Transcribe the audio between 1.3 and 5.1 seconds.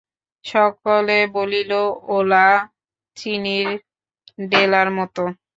বলিল, ওলা-চিনির ডেলার